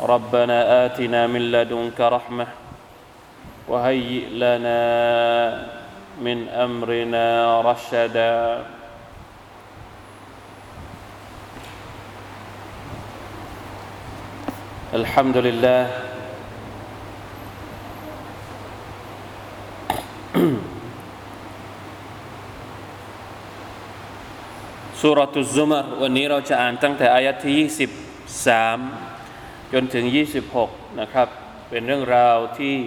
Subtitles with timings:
[0.00, 2.46] ربنا آتنا من لدنك رحمة
[3.68, 4.82] وهيئ لنا
[6.20, 7.26] من أمرنا
[7.60, 8.64] رشدا
[14.94, 15.82] الحمد لله
[25.02, 29.17] سورة الزمر วันนี้เราจะอ่านตั้งแต่อายะที่23
[29.73, 30.05] จนถึง
[30.51, 31.27] 26 นะครับ
[31.69, 32.77] เป็นเรื่องราวที่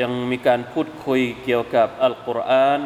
[0.00, 2.80] ยังมีการพูดคุยเกี่ยวกับอัลกุรอาน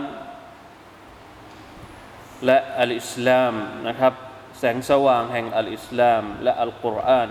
[2.46, 3.54] และอัลอิสลาม
[3.88, 4.14] นะครับ
[4.58, 7.30] แสงสว่างแห่งอัลอิสลาม และอัลกุรอาน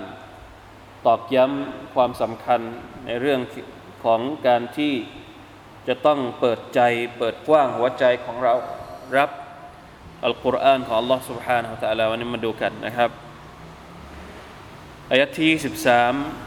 [1.06, 2.62] ตอกย้ำความสำคัญ
[3.06, 3.42] ในเรื่อง
[4.04, 4.94] ของการที่
[5.88, 6.80] จะต้องเปิดใจ
[7.18, 8.54] เปิดกว้างหัวใจของเรา
[9.18, 9.30] รับ
[10.26, 13.29] อัลกุรอานของ Allah Subhanahu Wa Taala วันนี้มาดูกันนะครับ
[15.11, 16.45] อายะที่13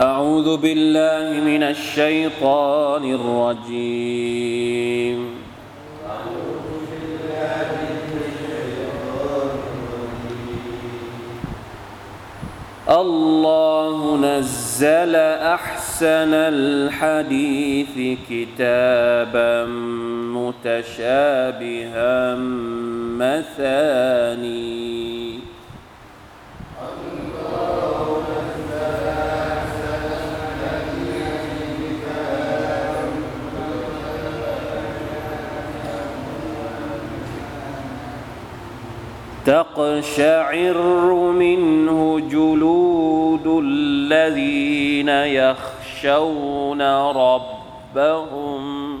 [0.00, 4.42] أعوذ بالله من الشيطان الرجيم
[12.88, 15.85] الله نزل أحسن
[16.33, 19.65] الحديث كتابا
[20.65, 22.35] متشابها
[23.17, 24.87] مثاني.
[39.45, 40.77] تقشعر
[41.31, 45.09] منه جلود الذين
[46.03, 46.81] يخشون
[47.11, 48.99] ربهم.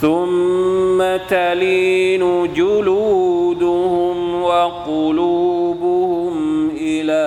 [0.00, 6.34] ثم تلين جلودهم وقلوبهم
[6.76, 7.24] إلى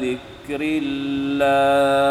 [0.00, 2.02] ذكر الله.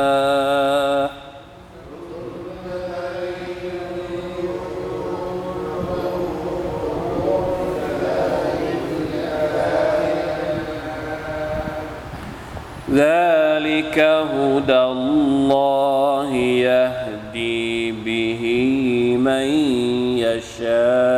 [12.94, 18.44] ذلك هدى الله يهدي به
[19.18, 19.48] من
[20.18, 21.11] يشاء.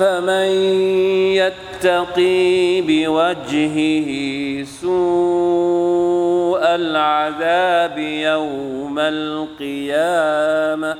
[0.00, 0.50] أفمن
[1.34, 4.08] يتقي بوجهه
[4.64, 10.96] سوء العذاب يوم القيامة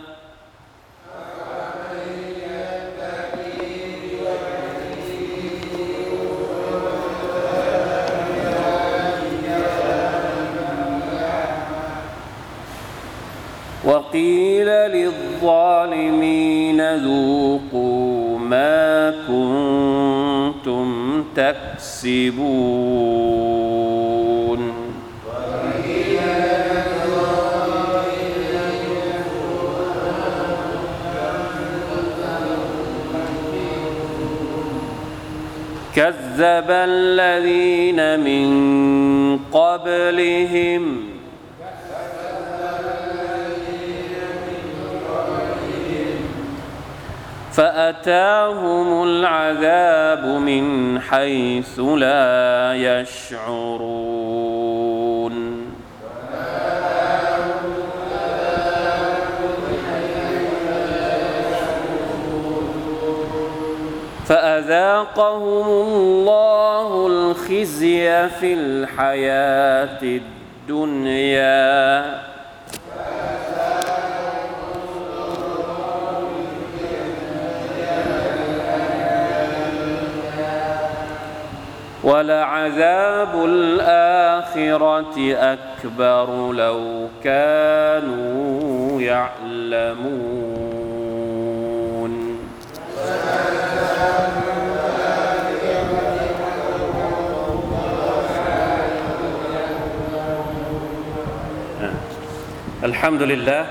[13.84, 16.16] وقيل للظالمين
[16.96, 17.67] ذوقوا
[21.38, 22.28] تكسبون.
[35.94, 41.07] كذب الذين من قبلهم.
[47.58, 54.38] فأتاهم العذاب من حيث لا يشعرون.
[64.26, 70.02] فأذاقهم الله الخزي في الحياة
[70.68, 72.27] الدنيا.
[82.07, 85.15] ولعذاب الآخرة
[85.53, 90.53] أكبر لو كانوا يعلمون
[102.83, 103.63] الحمد لله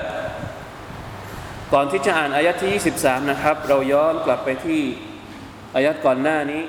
[1.72, 2.70] ก่อนที่จะอ่านอายะที่
[3.02, 4.82] 23นะครับ เราย้อนกลับไปที่
[5.74, 6.60] อายัดก่อนหน้านี้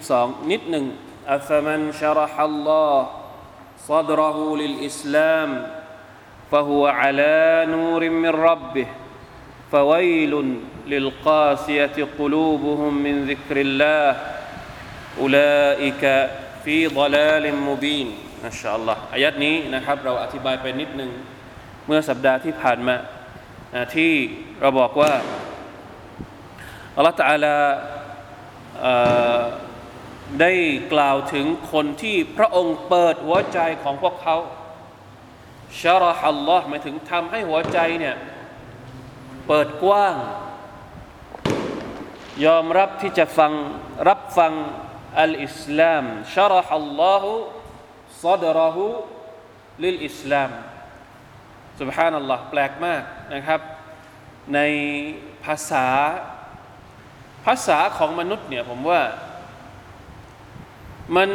[0.00, 0.84] 22 นิดหนึ่ง
[1.26, 3.08] أفمن شرح الله
[3.88, 5.50] صدره للإسلام
[6.50, 8.86] فهو على نور من ربه
[9.72, 14.16] فويل للقاسية قلوبهم من ذكر الله
[15.20, 16.02] أولئك
[16.64, 18.08] في ضلال مبين
[18.44, 21.10] ما شاء الله อายัดนี้นะครับเราอธิบายไปนิดหนึ่ง
[21.86, 22.96] เมื่อสัปดาห์ที่ผ่านมา
[23.96, 24.12] ที่
[24.60, 25.12] เราบอกว่า
[26.96, 27.54] อัลลอฮฺ تعالى
[30.41, 30.53] ได้
[30.93, 34.37] กล่าวถึงคนที่พระองค์เปิดหัวใจของพวกเขา
[35.81, 38.15] ชาราฮัลลอฮ์หมายถึงทำให้หัวใจเนี่ย
[39.47, 40.15] เปิดกว้าง
[42.45, 43.51] ยอมรับที่จะฟัง
[44.09, 44.53] รับฟัง
[45.21, 46.03] อัลอิสลาม
[46.35, 47.41] ชาราฮัลลอฮ์
[48.23, 48.85] ซัดรอฮุ
[49.83, 50.51] ลิลอิสลาม
[51.79, 53.03] สุบฮานัลลอฮ์แปลกมาก
[53.33, 53.61] นะครับ
[54.53, 54.59] ใน
[55.45, 55.87] ภาษา
[57.45, 59.01] ภาษาของมนุษย์เนี่ยผมว่า
[61.15, 61.29] มัน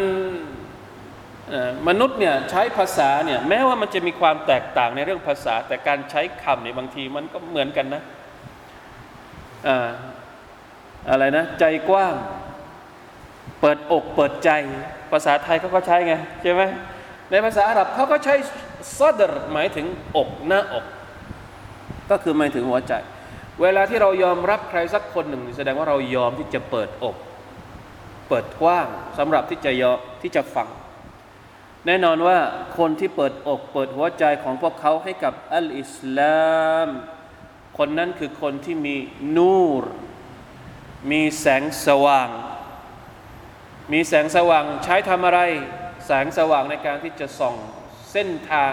[1.88, 8.02] มนุษย์เนี่ยใช้ภาษาเนี่ยแม้ว่ามันจะมีความแตกต่างในเรื่องภาษา แต่การใช้คำเนี่ยบางทีมันก็เหมือนกันนะ
[11.10, 12.14] อะไรนะ ใจกว้าง
[13.60, 14.50] เปิดอกเปิดใจ
[15.12, 16.62] ภาษาไทยเขาก็ใช้ไงใช่ไหม
[17.30, 18.34] ในภาษาอาหรับเขาก็ใช้
[18.98, 19.86] ซอดรหมายถึง
[20.16, 20.84] อกหน้าอก
[22.10, 22.92] ก็คือหมายถึงหัวใจ
[23.62, 27.16] เวลาที่เรายอมรับใครสักคนหนึ่ง แสดงว่าเรายอมที่จะเปิดอก
[28.34, 28.88] เปิดกว้าง
[29.18, 29.92] สำหรับที่จะยอ
[30.22, 30.68] ที่จะฟัง
[31.86, 32.38] แน่นอนว่า
[32.78, 36.52] คนที่เปิดอกเปิดหัวใจของพวกเขาให้กับอัลอิสลา
[36.86, 36.88] ม
[37.78, 38.96] คนนั้นคือคนที่มี
[39.36, 39.84] นูร
[41.10, 42.28] มีแสงสว่าง
[43.92, 45.40] มีแสงสว่างใช้ทำอะไร
[46.06, 47.56] แสงสว่างในการที่จะส่อง
[48.12, 48.72] เส้นทาง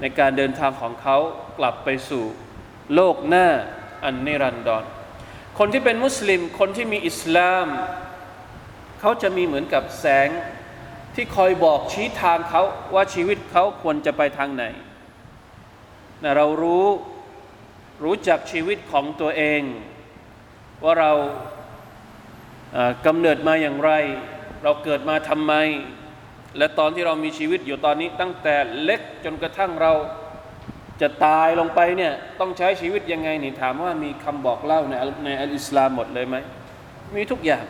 [0.00, 1.16] ในการเดินทางของเขา
[1.58, 2.24] กลับไปสู่
[2.94, 3.48] โลกหน้า
[4.04, 4.84] อันนิรันดร
[5.58, 7.68] คนที่เป็นมุสลิม คนที่มีอิสลาม
[9.04, 10.28] เขาจะมีเหมือนกับแสง
[11.14, 12.62] ที่คอยบอกชี้ทางเขา
[12.94, 14.64] ว่าชีวิตเขาควรจะไปทางไหน
[16.22, 16.86] นะเรารู้
[18.04, 19.62] รู้จักชีวิตของตัวเอง
[20.84, 21.12] ว่าเรา
[23.06, 23.92] กำเนิดมาอย่างไร
[24.62, 25.54] เราเกิดมาทำไม
[26.58, 29.92] และตอนที่เรามีชีวิตอยู่ตอนนี้ตั้งแต่เล็กจนกระทั่งเรา
[31.00, 36.36] จะตายลงไปเนี่ยต้องใช้ชีวิตยังไงนี่ถามว่ามีคำบอกเล่าในในอัลอิสลามหมดเลยไหม
[37.16, 37.64] มีทุกอย่าง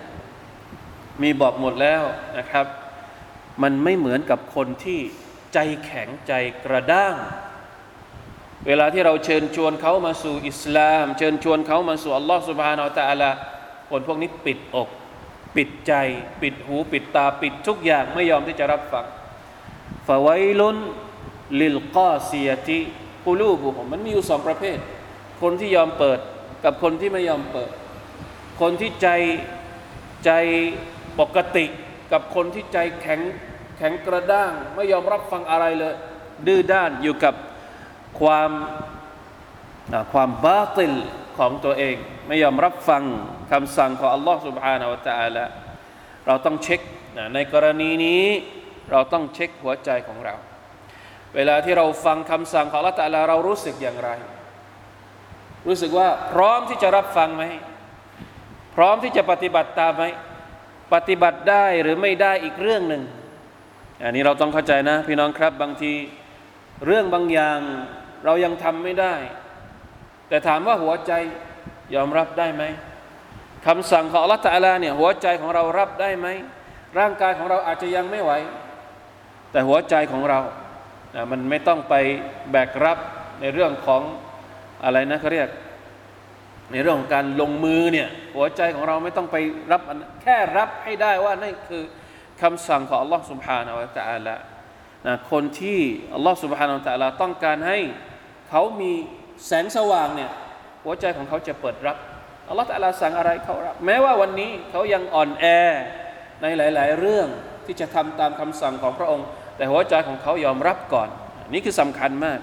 [1.20, 2.02] มีบอกหมดแล้ว
[2.38, 2.66] นะครับ
[3.62, 5.00] มันไม่เหมือนกับคนที่
[5.54, 6.32] ใจแข็งใจ
[6.64, 7.16] กระด้าง
[8.66, 13.30] เวลาที่เราเชิญชวนเขามาสู่อิสลาม เชิญชวนเขามาสู่อัลลอฮฺสุบฮานาอัลตะลา
[13.90, 14.88] คนพวกนี้ปิดอก
[15.56, 15.92] ปิดใจ
[16.42, 19.06] ปิดหู ปิดตาปิดทุกอย่างไม่ยอมที่จะรับฟัง
[20.06, 20.28] ฟาไว
[20.60, 20.76] ลุน
[21.60, 22.80] ลิลกาซียติ
[23.26, 24.78] กูลูบุผมมันมีอยู่สองประเภท
[25.42, 26.18] คนที่ยอมเปิด
[26.64, 27.70] กับคนที่ไม่ยอมเปิด
[28.60, 29.08] คนที่ใจ
[30.24, 30.30] ใจ
[31.19, 31.65] ปกติ
[32.11, 33.21] กับคนที่ใจแข็ง
[33.77, 35.95] แข็งกระด้าง ไม่ยอมรับฟังอะไรเลย
[36.47, 37.35] ดื้อด้านอยู่กับ
[38.19, 38.51] ความ
[40.13, 40.93] ความบาติล
[41.37, 41.95] ของตัวเอง
[42.27, 43.03] ไม่ยอมรับฟัง
[43.51, 45.45] คำสั่งของอัลลอฮ์ سبحانه และ تعالى
[46.27, 46.81] เราต้องเช็ค
[47.33, 48.23] ในกรณีนี้
[48.91, 50.35] เราต้องเช็คหัวใจของเรา
[51.35, 54.09] เวลาที่เราฟังคำสั่งของอัลลอฮ์ تعالى เรารู้สึกอย่างไร
[55.67, 57.43] รู้สึกว่าพร้อมที่จะรับฟังไหม
[58.75, 60.03] พร้อมที่จะปฏิบัติตามไหม
[60.92, 63.02] ปฏิบัติได้หรือไม่ได้อีกเรื่องหนึ่ง
[64.04, 65.92] อันนี้เราต้องเข้าใจนะ พี่น้องครับบางที
[66.86, 67.58] เรื่องบางอย่าง
[68.24, 69.14] เรายังทำไม่ได้
[70.28, 71.12] แต่ถามว่าหัวใจ
[71.94, 72.62] ยอมรับได้ไหม
[73.66, 76.26] คำสั่งของอัลลอฮฺตะอาลาเนี่ยหัวใจของเรารับได้ไหม
[76.98, 78.32] ร่างกายของเราอาจจะยังไม่ไหว
[79.52, 80.40] แต่หัวใจของเรา
[81.14, 81.94] นะมันไม่ต้องไป
[82.50, 82.98] แบกรับ
[83.40, 84.02] ในเรื่องของ
[84.84, 85.48] อะไรนะเขาเรียก
[86.71, 89.37] ในเรื่องของการลงมือเนี่ยหัวใจของเราไม่ต้องไป
[89.71, 89.81] รับ
[90.23, 91.83] แค่รับให้ได้ว่านั่นคือ
[92.41, 94.35] คำสั่งของอัลลอฮ์ سبحانه และ تعالى
[95.07, 95.79] นะคนที่
[96.13, 97.79] อัลลอฮ์ سبحانه และ تعالى ต้องการให้
[98.49, 98.91] เขามี
[99.45, 100.31] แสงสว่างเนี่ย
[100.83, 101.97] หัวใจของเขาจะเปิดรับ
[102.49, 105.45] อัลลอฮ์ตะลาสั่งอะไรเขารับแม้ว่าวันนี้เขายังอ่อนแอ
[106.41, 107.27] ในหลาย ๆ เรื่อง
[107.65, 109.25] ที่จะทำตามคำสั่งของพระองค์
[109.57, 111.09] แต่หัวใจของเขายอมรับก่อน
[111.53, 112.39] นี่คือสำคัญมาก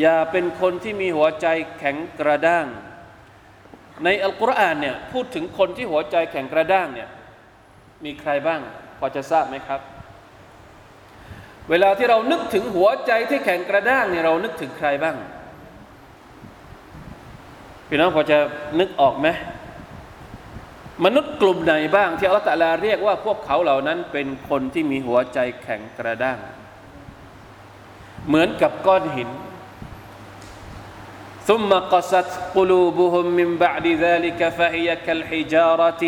[0.00, 1.46] อย่าเป็นคนที่มีหัวใจ
[1.78, 2.66] แข็งกระด้าง
[4.03, 7.09] ในอัลกุรอานเนี่ยพูดถึงคนที่หัวใจแข็งกระด้างเนี่ย
[8.05, 8.61] มีใครบ้าง
[8.99, 9.81] พอจะทราบไหมครับ
[11.69, 15.15] เวลาที่เรานึกถึงหัวใจที่แข็งกระด้างเนี่ยเรานึกถึงใครบ้าง
[17.87, 18.37] พี่น้องพอจะ
[18.79, 19.27] นึกออกไหม
[21.05, 26.39] มนุษย์กลุ่มไหนบ้างที่อัลตะลาเรียกว่าพวกเขาเหล่านั้นเป็นคนที่มีหัวใจแข็งกระด้าง
[28.27, 29.29] เหมือนกับก้อนหิน
[31.48, 36.02] ثم قست قلوبهم من بعد ذلك فهي كالحجارة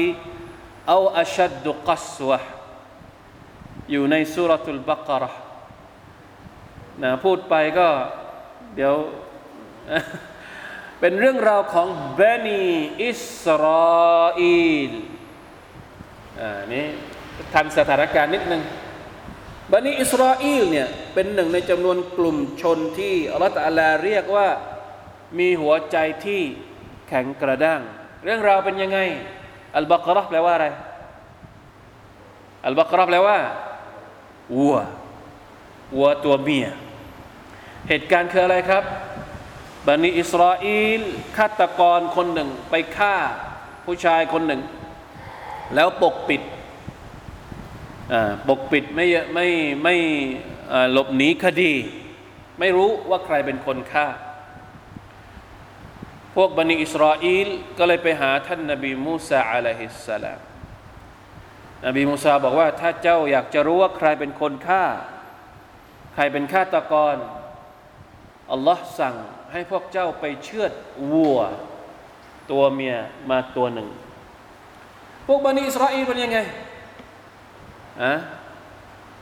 [0.89, 2.41] أو أشد قسوة
[3.91, 5.31] อยู่ในสุรทูลบักระ
[7.03, 7.89] นะพูดไปก็
[8.75, 8.95] เดี๋ยว
[11.01, 12.65] เป็นเรื่องราวของเบนี
[13.05, 14.41] อิสราเอ
[14.91, 14.93] ล
[16.41, 16.87] อ่านี่
[17.55, 18.63] ทันสถานการณ์นิดนึง
[19.73, 24.49] บันิอิสราเอลเนี่ยเป็นหนึ่งในจำนวนกลุ่มชนที่อัลลอฮฺตะลาเรียกว่า
[25.38, 26.42] มีหัวใจที่
[27.08, 27.82] แข็งกระด้าง
[28.24, 29.00] เรื่องราวเป็นยังไง
[29.76, 30.68] อัลบากรห์แปลว่าอะไร
[32.66, 33.38] อัลบากรห์แปลว่า
[34.58, 34.76] วัว
[35.96, 36.68] วัวตัวเมีย
[37.90, 38.84] เหตุการณ์คืออะไรครับ
[39.86, 40.66] บันิอิสราเอ
[41.00, 41.02] ล
[41.38, 43.16] ฆาตกรคนหนึ่งไปฆ่า
[43.86, 44.62] ผู้ชายคนหนึ่ง
[45.76, 46.42] แล้วปกปิด
[48.48, 49.48] ปกปิดไม่ไม่
[49.84, 49.96] ไม่
[50.92, 51.74] หลบหนีคดี
[52.60, 54.08] ไม่รู้ว่าใครเป็นคนฆ่า
[56.36, 60.40] พวกบันิอิสราเอลก็เลยไปหาท่านนบีมูซาอะลัยฮิสสลาม
[61.86, 64.84] นบีมูซาบอกว่าถ้าเจ้าอยากจะรู้ว่าใครเป็นคนฆ่า
[66.14, 67.16] ใครเป็นฆาตกร
[68.52, 69.16] อัลลอฮ์สั่ง
[69.52, 70.72] ให้พวกเจ้าไปเชือด
[71.12, 71.40] วัว
[72.52, 72.98] ตัวเมีย
[73.30, 73.88] มาตัวหนึ่ง
[75.28, 76.40] พวกบันิอิสราเอลเป็นยังไง
[78.02, 78.14] อะ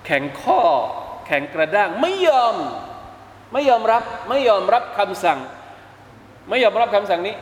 [0.05, 0.61] แข็งข้อ
[1.27, 2.55] แข็งกระด้างไม่ยอม
[3.53, 5.39] ไม่ยอมรับไม่ยอมรับคำสั่ง
[6.49, 7.35] ไม่ยอมรับคำสั่งนี้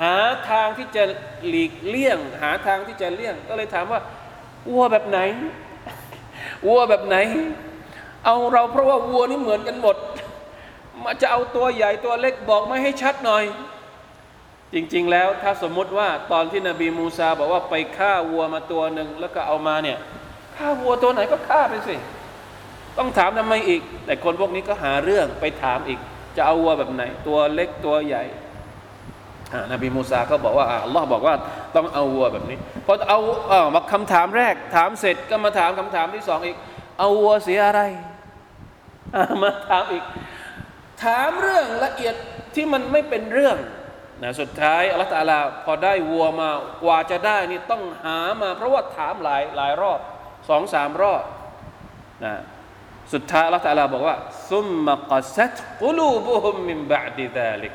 [0.00, 0.16] หา
[0.50, 1.02] ทางที่จะ
[1.48, 4.00] หลีกเลี่ยง หาทางที่จะเลี่ยง ก็เลยถามว่า
[4.70, 5.18] วัวแบบไหน
[6.66, 7.16] วัวแบบไหน
[8.24, 9.96] เอาเราเพราะว่าวัวนี่เหมือนกันหมด
[11.02, 13.44] มาจะเอาตัวใหญ่ตัวเล็กบอกไม่ให้ชัดหน่อย
[14.74, 19.98] จริง ๆ แล้วถ้าสมมติว่าตอนที่นบีมูซาบอกว่าไปฆ่าวัวมาตัวหนึ่งแล้วก็เอามาเนี่ย
[20.56, 21.96] ฆ่าวัวตัวไหนก็ฆ่าไปสิ
[22.98, 26.00] ต้องถามทำไมอีก แต่คนพวกนี้ก็หาเรื่องไปถามอีก
[26.36, 28.24] จะเอาวัวแบบไหน ตัวเล็กตัวใหญ่
[29.72, 31.34] นบีมูซาก็บอกว่าอัลลอฮ์บอกว่า
[31.76, 33.18] ต้องเอาวัวแบบนี้พอเอา
[33.48, 36.56] เออมาคำถามแรกถามเสร็จก็มาถามคำถามที่สองอีก
[36.98, 37.82] เอาวัวเสียอะไร
[39.42, 40.04] มาถามอีก
[41.04, 42.14] ถามเรื่องละเอียด
[42.54, 43.56] ที่มันไม่เป็นเรื่อง
[44.22, 46.50] นะสุดท้ายอัลลอฮฺตาลาพอได้วัวมา
[46.82, 50.00] กว่าจะได้นี่ต้องหามา เพราะว่าถามหลายหลายรอบ
[50.48, 51.22] สองสามรอบ
[52.24, 52.34] นะ
[53.12, 54.16] สุดท้ายอัลลอฮฺตาลาบอกว่า
[54.50, 57.72] ซุมมะกัสัตกุลูบุฮุมมินบะดิดาลิก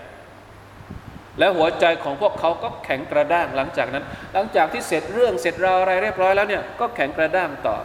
[1.39, 4.03] แล้วหัวใจของพวกเขาก็แข็งกระด้างหลังจากนั้น
[4.33, 7.77] หลังจากที่เสร็จเรื่องเสร็จราวอะไรเรียบร้อยแล้วเนี่ยก็แข็งกระด้างต่อ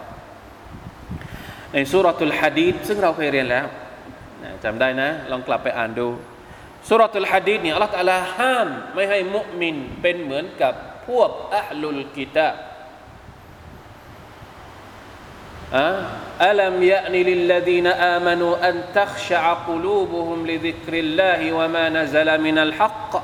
[1.72, 3.66] ในสุรทูลฮะดีดซึ่งเราเคยเรียนแล้ว
[4.64, 6.08] จำได้นะ ลองกลับไปอ่านดู
[6.88, 10.74] สุรตุลฮะดีษเนี่ยอัลลอฮฺตะลาห้ามไม่ให้มุมินเป็นเหมือนกับ
[11.06, 12.50] พวกอัลลุลกิตา
[16.46, 23.14] ألم يأن للذين آمنوا أن تخشع قلوبهم لذكر الله وما نزل من الحق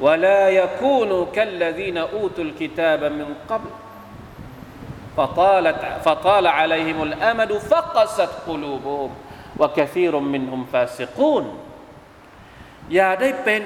[0.00, 3.70] ولا يكونوا كالذين أوتوا الكتاب من قبل
[5.16, 9.10] فطالت فطال عليهم الأمد فقست قلوبهم
[9.60, 11.44] วะกซีรุมมินฮุมฟาซิกูน
[12.94, 13.62] อย่าได้เป็น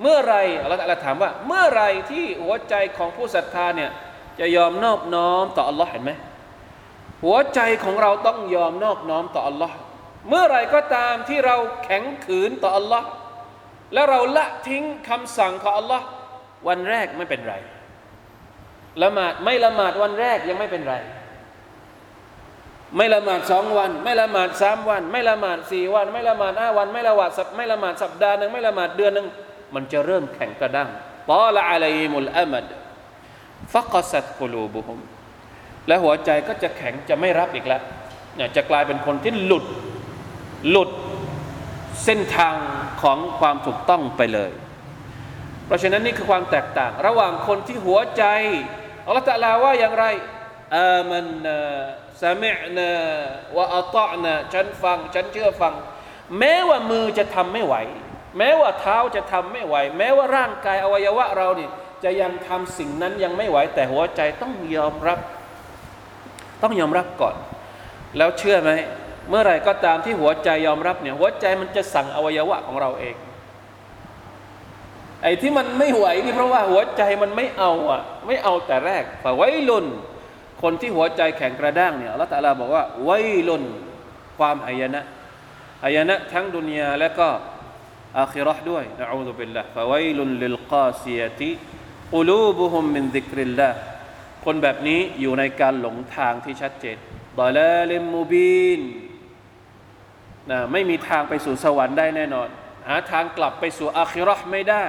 [0.00, 3.90] เมื่อไรเราจะถามว่า เมื่อไรที่หัวใจของผู้ศรัทธาเนี่ย
[4.38, 6.12] จะยอมนอบน้อมต่ออัลลอฮ์เห็นไหม
[7.24, 9.74] หัวใจของเราต้องยอมนอบน้อมต่ออัลลอฮ์
[10.28, 13.06] เมื่อไรก็ตามที่เราแข็งขืนต่ออัลลอฮ์
[13.93, 16.05] แล้วเราละทิ้งคำสั่งของอัลลอฮ์
[16.67, 17.55] วันแรกไม่เป็นไร
[19.03, 20.95] ละหมาดไม่ละหมาดวันแรกยังไม่เป็นไร
[22.97, 29.27] ไม่ละหมาดสองวัน ไม่ละหมาดสามวัน ไม่ละหมาดสี่วัน ไม่ละหมาดห้าวัน ไม่ละหมาดไม่ละหมาดสัปดาห์หนึ่งไม่ละหมาดเดือนหนึ่ง
[29.75, 30.89] มันจะเริ่มแข็งกระด้าง
[31.29, 32.65] ตอละอะลัยมุลอามัด
[33.73, 34.99] ฟักสัตกุลูบุฮุม
[35.87, 37.81] และหัวใจก็จะแข็งจะไม่รับอีกแล้ว
[38.55, 39.65] จะกลายเป็นคนที่หลุด
[40.69, 40.89] หลุด
[42.03, 42.55] เส้นทาง
[43.01, 44.51] ของความถูกต้องไปเลย
[45.65, 48.23] เพราะฉะนั้นนี่คือความแตกต่าง ระหว่างคนที่หัวใจ
[49.05, 50.05] อัลลอฮฺตะลาว่าอย่างไร
[50.75, 51.59] อามันนา
[52.21, 52.91] สมินา
[53.57, 55.73] ว่าอัตอนาฉันฟัง ฉันเชื่อฟัง
[56.39, 57.75] แม้ว่ามือจะทำไม่ไหว
[58.37, 61.69] แม้ว่าเท้าจะทำไม่ไหว แม้ว่าร่างกายอวัยวะเรานี่
[62.03, 65.19] จะยังทำสิ่งนั้นยังไม่ไหว แต่หัวใจต้องยอมรับ
[66.63, 67.35] ต้องยอมรับก่อน
[68.17, 68.71] แล้วเชื่อไหม
[69.29, 73.15] เมื่อไรก็ตามที่หัวใจยอมรับเนี่ยหัวใจมันจะสั่งอวัยวะของเราเอง
[75.23, 79.85] ไอ้ที่มันไม่ไหวนี่เพราะว่าหัวใจมันไม่เอาอะ ไม่เอาแต่แรกฝ่าไว้ลุน
[80.61, 83.63] คนที่หัวใจแข็งกระด้างเนี่ยอัลลอฮฺตาลาบอกว่าไว้ويل
[84.37, 85.01] ความหายนะ
[85.83, 87.29] หายนะทั้งดุนยาและก็
[88.19, 93.69] อาคิรอห์ด้วย نعوذ بالله فويل للقاسية قلوبهم من ذكر الله
[94.45, 96.97] คนแบบนี้อยู่ในการหลงทางที่ชัดเจน
[97.39, 98.81] ضلال مبين
[100.51, 102.47] นะไม่มีทางไปสู่สวรรค์ได้แน่นอน
[102.87, 104.85] หาทางกลับไปสู่อาคิรอห์ไม่ได้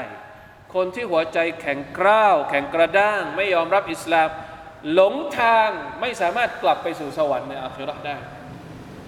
[0.74, 4.28] คนที่หัวใจแข็งกร้าว แข็งกระด้าง ไม่ยอมรับอิสลาม
[4.92, 5.68] หลงทาง
[6.00, 8.16] ไม่สามารถกลับไปสู่สวรรค์ในอาคิรอห์ได้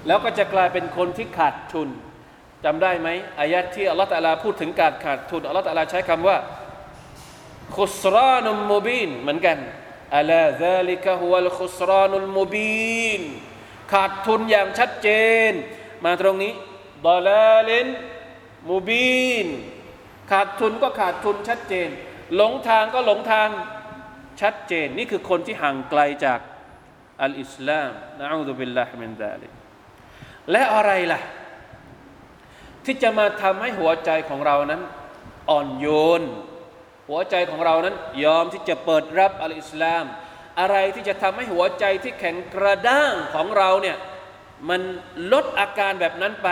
[0.06, 1.88] แล้วก็จะกลายเป็นคนที่ขาดทุน
[2.64, 3.08] จำได้ไหม
[3.40, 6.36] อายัดที่อัลลอฮฺตะลาพูดถึงการขาดทุนอัลลอฮฺตะลาใช้คำว่า
[7.76, 9.58] ขุสรานุมมูบินเหมือนกัน
[10.16, 13.20] อัลาซาลิกะฮุวัลขุสรานุลมูบิน
[13.92, 15.08] ขาดทุนอย่างชัดเจ
[15.50, 15.52] น
[16.04, 16.52] มาตรงนี้
[17.06, 17.86] ดอลาลิน
[18.68, 19.46] มูบิน
[20.30, 21.88] ขาดทุนก็ขาดทุนชัดเจน
[22.36, 23.48] หลงทางก็หลงทาง
[24.40, 26.40] ชัดเจน นี่คือคนที่ห่างไกลจาก
[27.22, 29.48] อัลอิสลามนะอูซุบิลลาฮิมินซาลิ
[30.50, 31.20] และอะไรล่ะ
[32.84, 34.82] ที่จะมาทำให้หัวใจของเรานั้น
[35.50, 35.86] อ่อนโย
[36.20, 36.22] น
[37.08, 40.04] หัวใจของเรานั้น ยอมที่จะเปิดรับอัลอิสลาม
[40.60, 43.96] อะไรที่จะทำให้หัวใจที่แข็งกระด้างของเราเนี่ย
[44.68, 44.80] มัน
[45.32, 46.48] ลดอาการแบบนั้นไป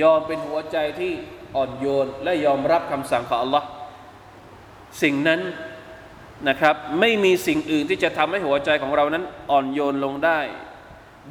[0.00, 1.12] ยอมเป็นหัวใจที่
[1.56, 3.66] อ่อนโยน และยอมรับคำสั่งของอัลลอฮ์
[5.02, 5.40] สิ่งนั้น
[6.48, 10.40] นะครับ ไม่มีสิ่งอื่นที่จะทำให้หัวใจของเรานั้นอ่อนโยนลงได้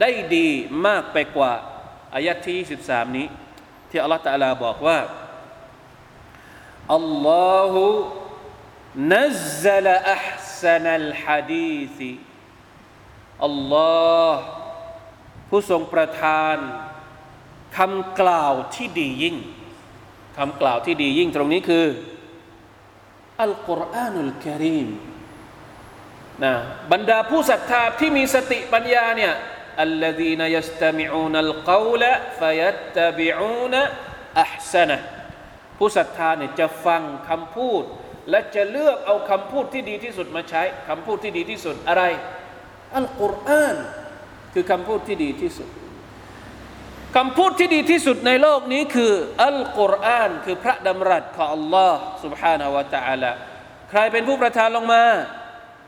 [0.02, 0.48] ได้ดี
[0.86, 1.54] มากไปกว่า
[2.14, 3.28] อายะที่ 13 นี้
[3.90, 5.00] ที่อัลลอฮ์ตะลาบอกว่า
[6.96, 7.86] อัลลอฮุ
[9.14, 9.28] นั
[9.64, 10.26] ซละอัพ
[10.62, 11.80] ซันัลฮะดี
[13.46, 13.76] อัลล
[14.28, 14.30] อ
[15.55, 16.57] ผู้ทรงประทาน
[17.77, 19.37] คำกล่าวที่ดียิ่ง
[20.39, 21.87] คำกล่าวที่ดียิ่งตรงนี้คือ
[23.43, 24.89] อัลกุรอานุลกิริม
[26.45, 26.53] นะ
[26.93, 29.35] บรรดาผู้ศรัทธาที่มีสติปัญญาเนี่ย
[29.89, 32.03] الذين يستمعون القول
[32.41, 33.75] فيتبعون
[34.45, 34.99] أحسنه
[35.79, 37.83] ผู้ศรัทธาเนี่ยจะฟังคำพูด
[38.31, 42.05] และจะเลือกเอาคำพูดที่ดีที่สุดมาใช้คำพูดที่ดีที่สุดอะไร
[42.97, 43.77] อัลกุรอาน
[44.55, 45.69] คือคำพูดที่ดีที่สุด
[47.17, 49.13] คำพูดที่ดีที่สุดในโลกนี้คือ
[49.45, 53.33] อัลกุรอานคือพระดำรัสของ Allah سبحانه และ تعالى
[53.91, 55.05] ใครเป็นผู้ประทานลงมา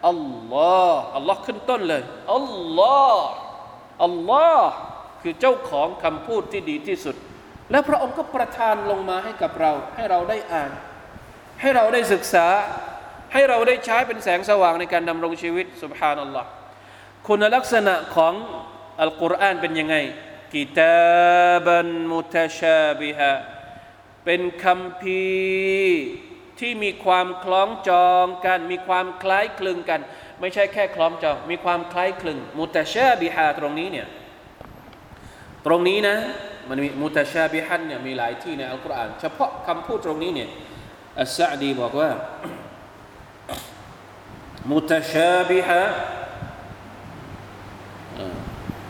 [0.08, 0.20] อัล
[0.54, 2.02] ลอฮ์อัลลอฮ์ขึ้นต้นเลย
[2.34, 2.46] อัล
[2.78, 3.26] ลอฮ์
[4.04, 4.70] อัลลอฮ์
[5.22, 7.16] คือเจ้าของคำพูดที่ดีที่สุด
[7.70, 10.70] และพระองค์ก็ประทานลงมาให้กับเรา ให้เราได้อ่าน
[11.60, 12.46] ให้เราได้ศึกษา
[13.32, 16.48] ให้เราได้ใช้เป็นแสงสว่างในการดำรงชีวิตสุบฮานัลลอฮ์
[17.25, 18.33] คุณลักษณะของ
[19.01, 19.95] อัลกุรอานเป็นยังไง
[20.53, 23.31] กิตาบันมุตชาบิฮะ
[24.25, 25.25] เป็นคำพี
[26.59, 30.01] ที่มีความคล้องจองกัน มีความคล้ายคลึงกัน
[30.39, 34.07] ไม่ใช่แค่คล้องจอง มีความคล้ายคลึง มุตชาบิฮะตรงนี้เนี่ย
[35.65, 36.15] ตรงนี้นะ
[36.69, 40.49] มันมีมุตชาบิฮันเนี่ยมีหลายที่ในอัลกุรอานเฉพาะคำพูดตรงนี้เนี่ย
[41.21, 42.09] อัสซาดีบอกว่า
[44.71, 45.81] มุตชาบิฮะ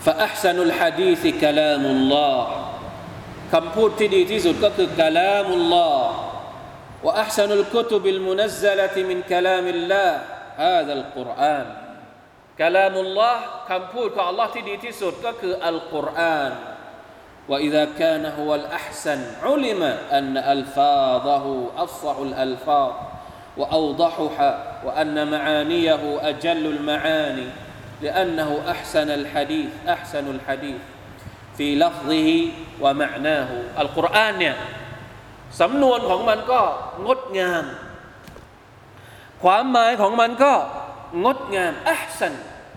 [0.07, 2.39] فأحسن الحديث كلام الله
[3.53, 6.01] คำพูดที่ดีที่สุดก็คือ كلام الله
[7.05, 10.11] وأحسن الكتب المنزلة من كلام الله
[10.57, 11.67] هذا القرآن
[12.59, 13.37] كلام الله
[13.71, 16.53] คำพูดของ Allah ที่ดีที่สุดก็คือ القرآن
[17.51, 21.47] وإذا كان هو الأحسن علم أن ألفاظه
[21.85, 22.93] أفصح الألفاظ
[23.57, 24.51] وأوضحها
[24.87, 27.49] وأن معانيه أجل المعاني
[28.03, 30.81] لأنه أحسن الحديث أحسن الحديث
[31.57, 32.29] في لفظه
[32.83, 34.57] ومعناه القرآن เนี่ย
[35.61, 36.61] สำนวนของมันก็
[37.07, 37.65] งดงาม
[39.43, 40.53] ความหมายของมันก็
[41.25, 42.33] งดงามอัพสัน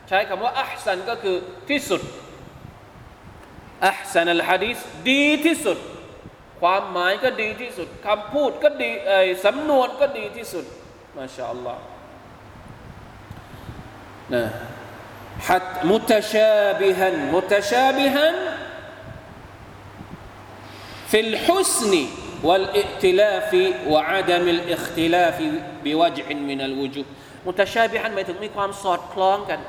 [0.07, 1.37] ใช้คำว่าอัพสันก็คือ
[1.69, 2.01] ที่สุด
[3.85, 4.77] อัพสันอัลฮะดีษ
[5.11, 5.77] ดีที่สุด
[6.61, 9.11] ความหมายก็ดีที่สุดคำพูดก็ดีเอ
[9.45, 10.65] สำนวนก็ดีที่สุด
[11.15, 11.81] มาชาอัลลอฮ์
[14.33, 14.43] นะ
[15.47, 18.27] حتى متشابها متشابها
[21.11, 21.93] في الحسن
[22.43, 23.51] والائتلاف
[23.87, 25.37] وعدم الاختلاف
[25.83, 27.05] بوجع من الوجوه
[27.45, 29.59] متشابها หมายถึงมีความสอดคล้องกัน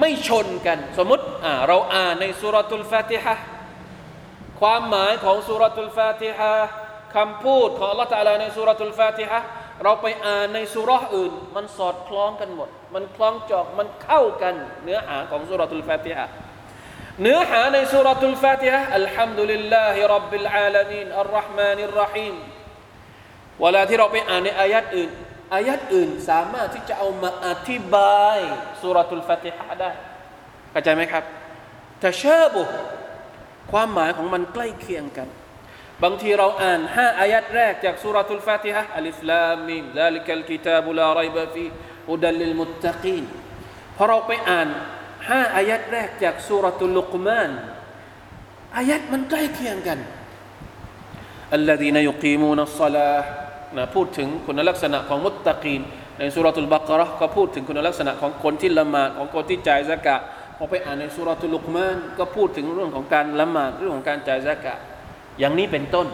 [0.00, 1.24] ไม่ชนกัน สมมติ
[1.68, 3.34] เราอ่านในสุรทูลฟาติฮะ
[4.60, 6.52] ความหมายของสุรทูลฟาติฮะ
[7.14, 9.40] คำพูดของ Allah Taala ในสุรทูลฟาติฮะ
[9.83, 16.25] เราไปอ่านในสูเราะฮ์อื่น มันสอดคล้องกันหมด มันคล้องจองมันเข้ากัน เนื้อหาของ سورة الفاتحة
[17.21, 22.35] เนื้อหาใน سورة الفاتحة الحمد لله رب العالمين الرحمن الرحيم
[23.61, 25.09] เวลาที่เราไปอ่านในอายัดอื่น
[25.53, 28.39] อายัดอื่นสามารถที่จะเอามาอธิบาย
[28.81, 29.91] สุรทูลฟาติฮะได้
[30.71, 31.23] เข้าใจไหมครับ
[32.03, 32.63] ทะชาบุ
[33.71, 35.27] ความหมายของมันใกล้เคียงกัน
[36.03, 41.65] บางทีเราอ่านห้าอายัดแรกจากสุรทูลฟาติฮะอัลิฟลามิมดาลิกัลกิตาบุลาไรบะฟี
[42.11, 43.23] อุดัลลิลมุตตะกีน
[43.95, 44.67] พอเราไปอ่าน
[45.29, 47.49] ห้าอายัดแรกจากสุรทูลลุกมาน
[48.77, 49.99] อายัดมันใกล้เคียงกัน
[51.53, 53.11] อัลลดีนยุกีมูนัสลา
[53.77, 55.81] นะพูดถึงคุณลักษณะของมุตตะกีน
[56.19, 60.15] ในสุรทูลบักระก็พูดถึงคุณลักษณะของคนที่ละหมาดของคนที่จ่ายสกะ
[60.57, 64.75] พอไปอ่านในสุรทูลลุกมานก็พูดถึงเรื่องของการละหมาดเรื่องของการจ่ายสกะ
[65.39, 66.07] อย่างนี้เป็นต้น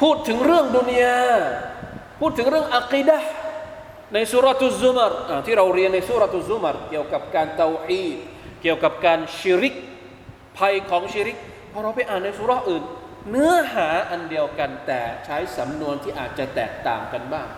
[0.00, 1.18] พูดถึงเรื่องดุนยา
[2.20, 3.18] พูดถึงเรื่องอักีดะ
[4.14, 5.12] ในสุรทุซุมาร
[5.46, 8.02] ที่เราเรียนในสุรทุซุมารเกี่ยวกับการเตาฮี
[8.62, 9.74] เกี่ยวกับการชิริก
[10.58, 11.38] ภัยของชิริก
[11.72, 12.84] พอเราไปอ่านในสุรอื่น
[13.30, 17.48] เนื้อหาอันเดียวกันแต่ใช้สำนวนที่อาจจะแตกต่างกันบ้าง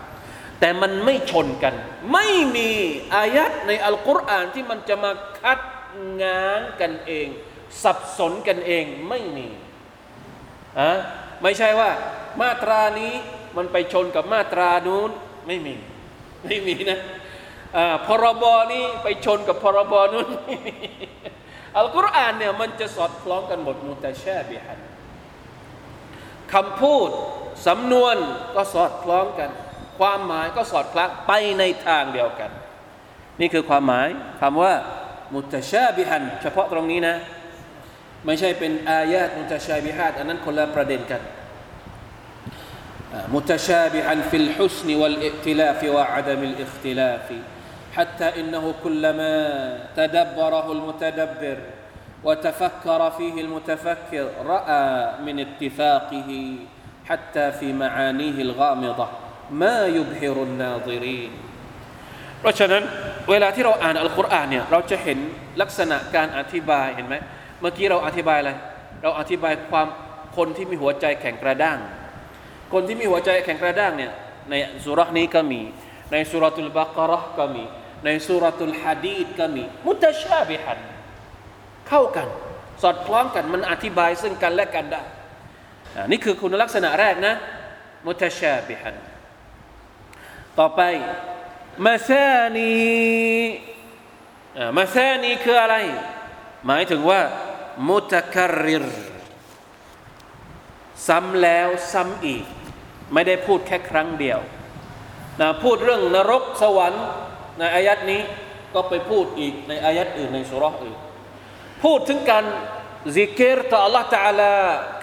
[0.59, 1.73] แต่มันไม่ชนกัน
[2.13, 2.69] ไม่มี
[3.15, 5.59] อายัดในอัลกุรอานที่มันจะมาคัด
[6.21, 7.27] ง้างกันเอง
[7.83, 9.47] สับสนกันเองไม่มี
[10.79, 10.91] อะ
[11.43, 11.89] ไม่ใช่ว่า
[12.41, 13.13] มาตรานี้
[13.57, 15.11] มันไปชนกับมาตรานู้น
[15.47, 15.75] ไม่มี
[16.43, 16.99] ไม่มีนะ
[18.05, 20.27] พรบนี้ไปชนกับพรบนู้น
[21.77, 24.79] อัลกุรอานเนี่ยมันจะสอดคล้องกันหมดมุตชาบิฮัน
[26.53, 27.09] คำพูด
[27.67, 28.15] สำนวน
[28.55, 29.49] ก็สอดคล้องกัน
[29.99, 32.51] ความหมายก็สอดคล้องไปในทางเดียวกัน
[33.39, 34.07] นี่คือความหมาย
[34.41, 34.73] คำว่า
[35.33, 37.15] มุตชาบิฮัน เฉพาะตรงนี้นะ
[38.26, 41.22] ไม่ใช่เป็นอายาตมุตชาบิฮัดอันนั้นคนละประเด็นกัน
[43.32, 47.26] متشابها في الحسن والائتلاف وعدم الاختلاف
[47.96, 49.34] حتى انه كلما
[49.96, 51.58] تدبره المتدبر
[52.24, 54.86] وتفكر فيه المتفكر راى
[55.26, 56.30] من اتفاقه
[57.08, 59.08] حتى في معانيه الغامضه
[59.50, 61.32] ما يبهر الناظرين
[62.40, 62.82] เพราะฉะนั้น
[63.30, 65.18] เวลาที่เราอ่านอัลกุรอานเนี่ยเราจะเห็น
[65.60, 67.16] ลักษณะการอธิบายเห็นไหม
[67.63, 68.51] เมื่อกี้เราอธิบายอะไร
[69.01, 69.87] เราอธิบายความ
[70.37, 71.77] คนที่มีหัวใจแข็งกระด้าง
[72.73, 74.11] คนที่มีหัวใจแข็งกระด้างเนี่ย
[74.49, 75.61] ในสุรนี้ก็มี
[76.11, 77.63] ในสุรตุลบากรห์ก็มี
[78.05, 80.79] ในสุรตุลฮะดีดก็มี มุตชาบิฮัน
[81.87, 82.27] เข้ากัน
[82.81, 85.01] สอดคล้องกันมันอธิบายซึ่งกันและกันได้
[86.11, 87.33] นี่คือคุณลักษณะแรกนะ
[88.05, 88.95] มุตชาบิฮัน
[90.59, 90.81] ต่อไป
[91.85, 92.73] มาซานี
[94.77, 95.75] مثاني คืออะไร
[96.67, 97.21] หมายถึงว่า
[97.87, 98.85] متكرر
[101.07, 102.43] ซ้ำแล้วซ้ำอีก
[103.13, 104.39] ไม่ได้พูดแค่ครั้งเดียว
[105.41, 107.05] นะพูดเรื่องนรกสวรรค์
[107.59, 108.21] ในอายัดนี้
[108.73, 110.97] ก็ไปพูดอีกในอายัดอื่นในสูเราะฮ์อื่น
[111.83, 112.45] พูดถึงการ
[113.15, 114.53] ซิกเกตต่อ Allah Taala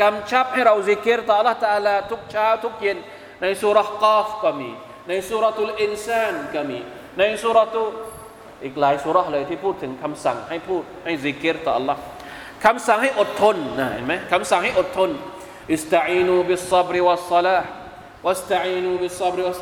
[0.01, 2.99] กำชับให้เราซิกเกตต่อ Allah Taala ทุกเช้าทุกเย็น
[3.43, 4.71] ในสูเราะฮ์กอฟก็มี
[5.09, 6.79] ใน سورة الإنسان ก็มี
[7.19, 7.85] ในสุรตุ
[8.65, 11.97] อีกหลายสูเราะฮ์เลยที่พูดถึงคำสั่งให้พูดให้ซิกเกตต่อ Allah
[12.65, 15.11] คำสั่งให้อดทนนะเห็นไหมคำสั่งให้อดทน
[15.73, 19.59] استعينوا بالصبر والصلاة واستعينوا بالصبر والصلاة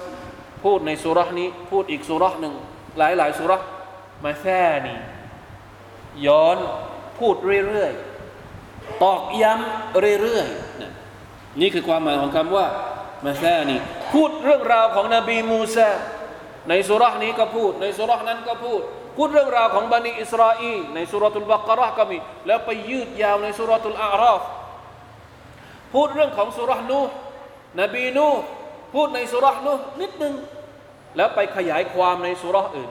[0.65, 2.55] พูดในสุรานี้ พูดอีกสุราหนึ่ง
[2.99, 3.59] หลายหลายสุรา
[4.25, 4.99] มาแค่นี้
[6.27, 6.59] ย้อน
[7.19, 12.67] พูดเรื่อยๆตอกย้ำเรื่อยๆนี่คือความหมายของคำว่า
[13.25, 13.79] มาแค่นี้
[14.13, 15.89] พูดเรื่องราวของนบีมูซา
[16.69, 18.83] ในสุรานี้ก็พูด ในสุรานั้นก็พูด
[19.19, 24.43] พูดเรื่องราวของบันิอิสราอีในสุรตุลบากระก็มี แล้วไปยืดยาวในสุรตุลอาราฟ
[25.93, 27.01] พูดเรื่องของสุรนู
[27.81, 28.29] นบีนู
[28.95, 30.35] พูดในสุรนูนิดนึง
[31.17, 32.91] แล้วไปขยายความในสุรอื่น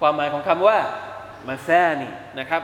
[0.00, 0.78] ความหมายของคำว่า
[1.48, 1.68] มาแซ
[2.02, 2.62] นี่นะครับ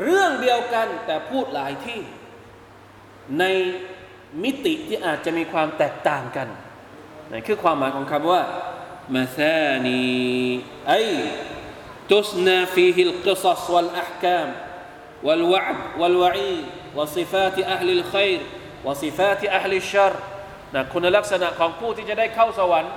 [0.00, 2.00] เรื่องเดียวกันแต่พูดหลายที่
[3.38, 3.44] ใน
[4.42, 6.48] มิติที่อาจจะมีความแตกต่างกัน
[7.30, 8.40] นั่นคือความหมายของคำว่า
[9.14, 9.38] มาแซ
[9.86, 10.00] นี
[10.88, 10.92] ไอ
[12.09, 14.49] تثنى فيه القصص والأحكام
[15.23, 18.39] والوعد والوعيد وصفات أهل الخير
[18.85, 20.15] وصفات أهل الشر
[20.75, 22.93] นะคุณลักษณะของผู้ที่จะได้เข้าสวรรค์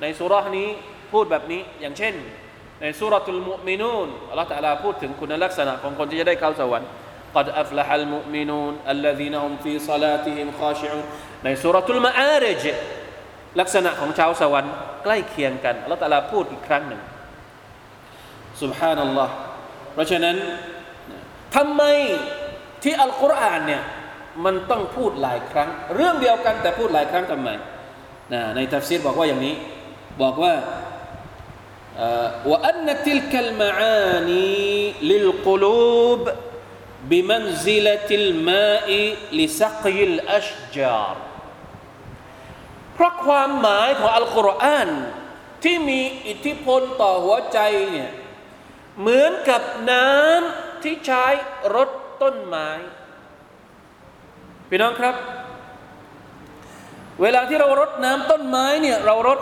[0.00, 0.68] ในสุรานี้
[1.12, 2.14] พูดแบบนี้อย่างเช่น
[2.80, 6.88] ในสุรทูลมุมินูนอัลลอฮฺตะลาพูดถึงคุณลักษณะของคนที่จะได้เข้าสวรรค์
[7.36, 11.04] قد أفلح المؤمنون الذين هم في صلاتهم خاشعون
[11.44, 12.64] ในสุรทูลมาอาริจ
[13.60, 14.72] ลักษณะของชาวสวรรค์
[15.04, 17.00] ใกล้เคียงกันอัลลอฮฺตะลาพูดอีกครั้งหนึ่ง
[18.62, 19.34] سبحان อัลลอฮ์
[19.92, 20.36] เพราะฉะนั้น
[21.56, 21.82] ทำไม
[22.82, 23.82] ที่อัลกุรอานเนี่ย
[24.44, 27.48] มันต้องพูดหลายครั้ง เรื่องเดียวกันแต่พูดหลายครั้งทำไม
[28.56, 29.54] ในทัฟซีรบอกว่าอย่างนี้
[30.22, 30.54] บอกว่า
[32.50, 36.22] وأن تلك المعاني للقلوب
[37.10, 38.88] بمنزلة الماء
[39.32, 41.16] لسقي الأشجار
[42.94, 44.88] เพราะความหมายของอัลกุรอาน
[45.64, 47.58] ที่มีอิทธิพลต่อหัวใจ
[47.90, 48.10] เนี่ย
[48.99, 51.25] เหมือนกับน้ำที่ใช้
[51.75, 51.89] รด
[52.21, 52.69] ต้นไม้
[54.69, 55.15] พี่น้องครับ
[57.21, 59.39] เวลาที่เรารดน้ำต้นไม้เนี่ยเรารด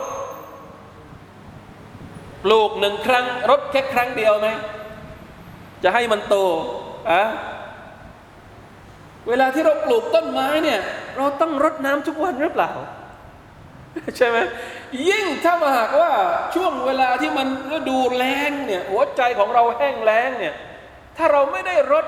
[2.44, 4.50] ปลูกหนึ่งครั้งรดแค่ครั้งเดียวไหม
[5.84, 6.36] จะให้มันโต
[7.12, 7.24] อะ
[9.28, 10.80] เวลาที่เราปลูกต้นไม้เนี่ย
[11.18, 12.72] เราต้องรดน้ำทุกวันหรือเปล่า
[14.18, 14.38] ใช่ไหม
[15.10, 16.12] ยิ่งถ้ามาหากว่า
[16.56, 20.56] ช่วงเวลาที่มันฤดูแล้งเนี่ยหัวใจของเราแห้งแล้งเนี่ย
[21.17, 22.06] ถ้าเราไม่ได้รด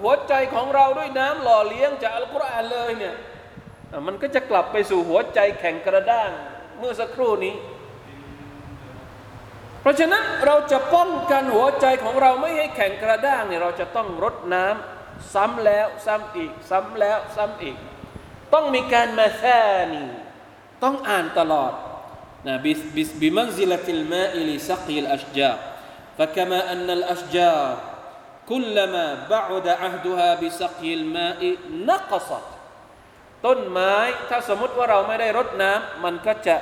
[0.00, 3.14] หัวใจของเราด้วยน้ำหล่อเลี้ยงจากอัลกุรอานเลยเนี่ย
[4.06, 6.30] มันก็จะกลับไปสู่หัวใจแข็งกระด้าง
[6.78, 7.54] เมื่อสักครู่นี้
[9.80, 17.76] เพราะฉะนั้นเราจะป้องกันหัวใจของเราไม่ให้แข็งกระด้างเนี่ยเราจะต้องรดน้ำซ้ำแล้วซ้ำอีก ซ้ำแล้วซ้ำอีก
[18.54, 19.58] ต้องมีการมาแท่
[19.94, 20.06] นี่
[20.82, 21.72] ต้องอ่านตลอด
[22.47, 25.53] นะบิบิบิมัซิลติลมาอิลิสักีลอัชจา
[26.17, 27.77] فكما أن الأشجار
[28.49, 31.41] كلما بعد عهدها بسقي الماء
[31.89, 32.45] نقصت
[33.45, 33.95] ต้นไม้
[34.29, 36.55] ถ้าสมมติว่าเราไม่ได้รดน้ำมันก็จะ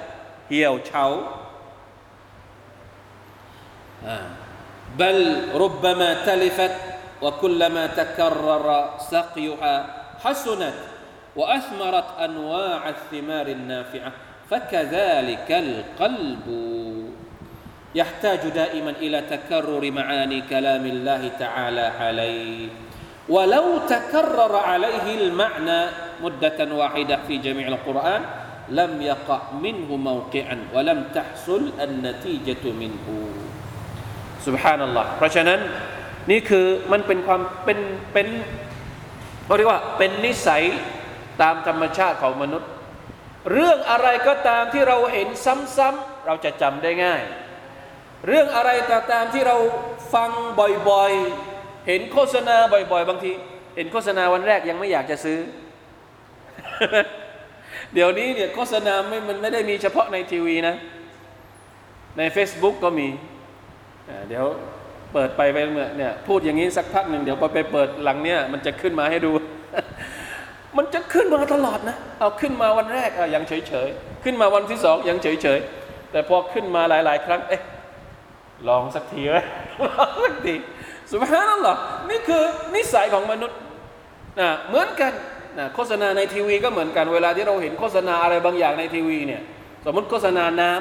[0.48, 1.06] เหี่ยวเฉา
[5.00, 5.20] بل
[5.64, 6.76] ربما تلفت
[7.22, 8.68] وكلما تكرر
[9.12, 9.76] سقيها
[10.24, 10.78] حسنت
[11.36, 14.12] وأثمرت أنواع الثمار النافعة
[14.50, 16.48] فكذلك القلب
[17.96, 22.70] يحتاج دائما إلى تكرر معاني كلام الله تعالى عليه
[23.30, 25.82] ولو تكرر عليه المعنى
[26.24, 28.22] مدة واحدة في جميع القرآن
[28.70, 33.08] لم يقع منه موقعا ولم تحصل النتيجة منه
[34.48, 35.60] สุบฮานัลลอฮ์เพราะฉะนั้น
[36.32, 37.80] นี่คือมันเป็นความเป็น
[38.14, 38.28] เป็น
[39.46, 40.64] เขาเรียกว่าเป็นนิสัย
[41.42, 42.70] ตามธรรมชาติของมนุษย์
[43.51, 47.23] เรื่องอะไรก็ตามที่เราเห็นซ้ำๆเราจะจำได้ง่าย
[48.27, 49.57] เรื่องอะไรก็ตามที่เรา
[50.15, 50.31] ฟัง
[50.89, 53.33] บ่อยๆ เห็นโฆษณาบ่อย ๆ บางที
[53.77, 55.39] เห็นโฆษณาวันแรกยังไม่อยากจะซื้อ
[57.95, 60.75] เดี๋ยวนี้เนี่ยโฆษณาไม่มันไม่ได้มีเฉพาะในทีวีนะ
[62.19, 63.09] ใน Facebook ก็มี
[64.29, 64.45] เดี๋ยว
[65.13, 65.57] เปิดไปไป
[65.99, 69.33] เนี่ยพูดอย่างนี้สักพักหนึ่งเดี๋ยวพอไปเปิดหลังเนี่ยมันจะขึ้นมาให้ดู
[70.79, 73.89] มันจะขึ้นมาตลอดนะ เอาขึ้นมาวันแรกอะยังเฉยเฉย
[74.25, 75.59] ขึ้นมาวันที่สองยังเฉยเฉย
[76.13, 77.63] แต่พอขึ้นมาหลาย ๆ ครั้ง เอ๊ะ
[78.69, 79.37] ลองสักทีไหม
[79.89, 80.55] ลองสักที
[81.11, 81.77] สุภาพนั่นหรอ
[82.11, 82.43] นี่คือ
[82.75, 83.59] นิสัยของมนุษย์
[84.41, 85.13] นะเหมือนกัน
[85.59, 89.43] นะโฆษณาในทีวีก็เหมือนกัน เวลาที่เราเห็นโฆษณาอะไรบางอย่างในทีวีเนี่ย
[89.85, 90.73] สมมติโฆษณาน้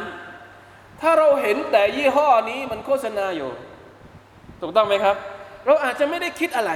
[0.45, 3.49] ำถ้าเราเห็นแต่ยี่ห้อนี้มันโฆษณาอยู่
[4.62, 5.15] ถูกต้องไหมครับ
[5.65, 6.71] เราอาจจะไม่ได้คิดอะไร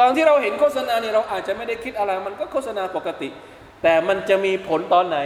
[0.00, 3.28] ตอนที่เราเห็นโฆษณาเนี่ยเราอาจจะไม่ได้คิดอะไรมันก็โฆษณาปกติ
[3.82, 5.18] แต่มันจะมีผลตอนไหน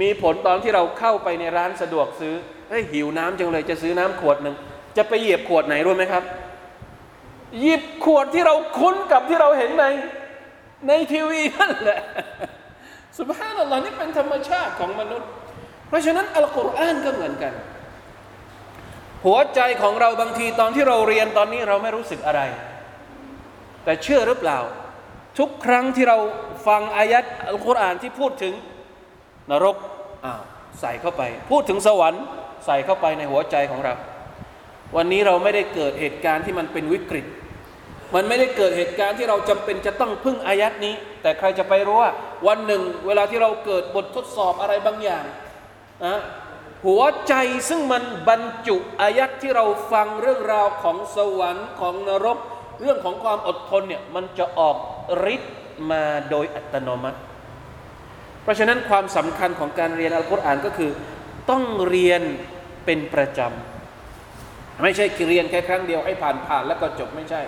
[0.00, 2.34] มีผลตอนที่เราเข้าไปในร้านสะดวกซื้อ
[2.68, 4.56] เฮ้ยหิวน้ำจังเลยจะซื้อน้ำขวดหนึ่ง
[4.96, 6.22] จะไปเหยียบขวดไหนรู้ไหมครับ
[7.60, 9.84] หยิบขวดที่เราคุ้นกับที่เราเห็นใน
[10.88, 12.00] ในทีวีนั่นแหละ
[13.18, 15.28] สุภาพนัลลอฮ์นี่เป็นธรรมชาติของมนุษย์
[15.88, 17.52] เพราะฉะนั้นอัลกุรอานก็เหมือนกัน
[19.24, 22.42] หัวใจของเราบางทีตอนที่เราเรียนตอนนี้เราไม่รู้สึกอะไร
[23.88, 24.58] แต่เชื่อหรือเปล่า
[25.38, 26.18] ทุกครั้งที่เรา
[26.66, 28.54] ฟังอายัดอัลกุรอานที่พูดถึง
[29.50, 29.76] นรก
[30.24, 30.40] อ้าว
[30.80, 32.22] ใส่เข้าไป พูดถึงสวรรค์
[32.66, 33.94] ใส่เข้าไปในหัวใจของเรา
[34.96, 37.26] วันนี้เราไม่ได้เกิดเหตุการณ์ที่มันเป็นวิกฤต
[38.14, 42.12] มันไม่ได้เกิดเหตุการณ์ที่เราจำเป็นจะต้องพึ่งอายัดนี้ แต่ใครจะไปรู้ว่า
[42.46, 45.24] วันหนึ่งเวลาที่เราเกิดบททดสอบอะไรบางอย่าง
[46.86, 47.34] หัวใจ
[47.68, 52.38] ซึ่งมันบรรจุอายัดที่เราฟังเรื่องราวของสวรรค์ของนรก
[52.80, 54.76] เรื่องของความอดทนเนี่ยมันจะออก
[55.34, 55.54] ฤทธิ์
[55.90, 57.18] มาโดยอัตโนมัติ
[58.42, 60.90] เพราะฉะนั้นความสำคัญของการเรียนอัลกุรอานก็คือ
[61.50, 62.22] ต้องเรียน
[62.84, 67.42] เป็นประจำไม่ใช่เรียนแค่ครั้งเดียวให้ผ่านผ่านแล้วก็จบไม่ใช่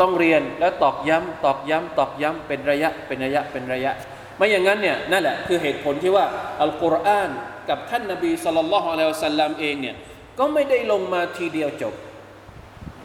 [0.00, 3.92] ต้องเรียนแล้วตอกย้ำตอกย้ำตอกย้ำเป็นระยะเป็นระยะเป็นระยะ
[4.36, 6.24] ไม่อย่างนั้นเนี่ยนั่นแหละคือเหตุผลที่ว่า
[6.62, 7.30] อัลกุรอาน
[7.68, 9.96] กับท่านนบีสุลต่านละฮ์อะลัยฮิสัลลัมเองเนี่ย
[10.38, 11.94] ก็ไม่ได้ลงมาทีเดียวจบ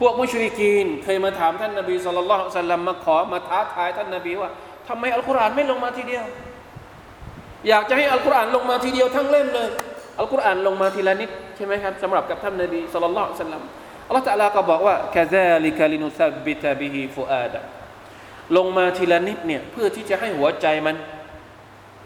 [0.00, 4.50] พวกมุชริกีนเคยมาถามท่านนบีสุลต่านสัลลัมมาขอมาท้าทายท่านนบีว่า
[4.88, 6.24] ทำไมอัลกุรอานไม่ลงมาทีเดียว
[7.68, 9.68] อยากจะให้อัลกุรอานลงมาทีเดียวทั้งเล่มเลย
[10.18, 13.62] อัลกุรอานลงมาทีละนิดใช่ไหมครับสำหรับกับท่านนบีสุลต่านสัลลัม
[14.06, 17.60] อัลลอฮฺตะลาก็บอกว่าคาซาลิกาลินุซับบิตาบิฮิฟูอาดะ
[18.56, 20.96] ลงมาทีละนิดเนี่ยเพื่อที่จะให้หัวใจมัน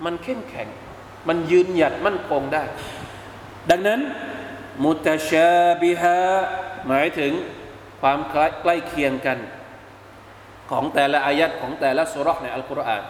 [0.04, 0.68] มันเข้มแข็ง
[1.28, 2.64] มันยืนหยัดมั่นคงได้
[3.70, 4.00] ดังนั้น
[4.84, 6.18] มุตชาบิฮะ
[6.88, 7.32] หมายถึง
[8.00, 8.18] ความ
[8.62, 9.38] ใกล้เคียงกัน
[10.70, 13.02] ของแต่ละอายัดของแต่ละสุรษในอัลกุรอาน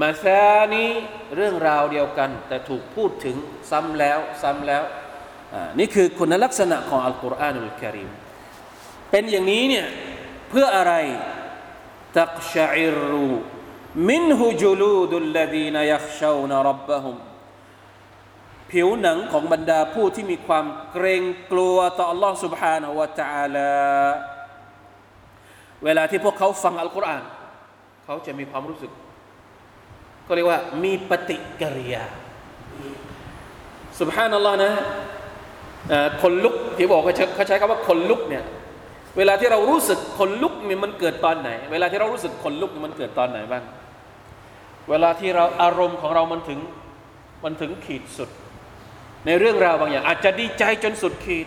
[0.00, 0.90] มาซานี้
[1.36, 3.36] เรื่องราวเดียวกัน แต่ถูกพูดถึง
[3.70, 4.82] ซ้ำแล้วซ้ำแล้ว
[5.78, 8.10] นี่คือคุณลักษณะของอัลกุรอานุลกิริม
[9.10, 9.86] เป็นอย่างนี้เนี่ย
[10.48, 10.94] เพื่ออะไร
[12.18, 13.30] ตักชอิรู
[14.10, 17.16] มินฮุจูลูดุลลดีนยักชาวนรับบะฮุม
[18.71, 23.71] ผิวหนังของบรรดาผู้ที่มีความเกรงกลัวต่อ Allah سبحانه และ تعالى
[25.83, 27.23] เวลาที่พวกเขาฟังอัลกุรอาน
[28.05, 28.91] เขาจะมีความรู้สึก
[30.27, 32.05] ก็เรียกว่ามีปฏิกิริยา
[33.99, 34.73] سبحان الله นะ
[36.21, 38.43] คนลุกที่บอกเขาใช้คำว่าคนลุกเนี่ย
[39.17, 43.63] เวลาที่เรารู้สึกขนลุกเนี่ยมันเกิดตอนไหน เวลาที่เรารู้สึกขนลุกมันเกิดตอนไหนบ้าง
[44.89, 46.59] เวลาที่เราอารมณ์ของเรามันถึง
[47.43, 48.29] มันถึงขีดสุด
[49.26, 51.46] ในเรื่องราวบางอย่าง อาจจะดีใจจนสุดขีด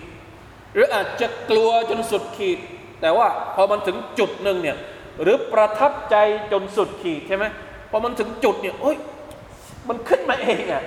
[0.74, 2.60] หรืออาจจะกลัวจนสุดขีด
[3.02, 4.78] แต่ว่าพอมันถึงจุดหนึ่งเนี่ย
[5.22, 6.16] หรือประทับใจ
[6.52, 7.46] จนสุดขีดใช่ไหม
[7.92, 8.98] พอมันถึงจุดเนี่ยโอ้ย
[9.90, 10.84] มันขึ้นมาเองอะ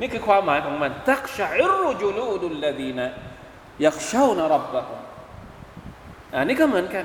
[0.00, 3.08] นี่คือความหมายของมันตักชัยรูจูลูดุลลดีนะ
[3.84, 4.84] ยักเช่านะรับบะ
[6.34, 7.04] อันนี้ก็เหมือนกัน